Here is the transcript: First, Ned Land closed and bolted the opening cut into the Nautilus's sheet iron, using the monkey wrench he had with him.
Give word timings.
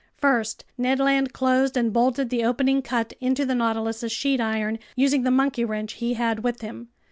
First, 0.17 0.65
Ned 0.79 0.97
Land 0.97 1.31
closed 1.31 1.77
and 1.77 1.93
bolted 1.93 2.31
the 2.31 2.43
opening 2.43 2.81
cut 2.81 3.13
into 3.19 3.45
the 3.45 3.53
Nautilus's 3.53 4.11
sheet 4.11 4.41
iron, 4.41 4.79
using 4.95 5.21
the 5.21 5.29
monkey 5.29 5.63
wrench 5.63 5.93
he 6.01 6.15
had 6.15 6.43
with 6.43 6.61
him. 6.61 6.87